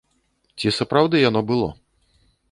[0.61, 1.67] Ці сапраўды яно было?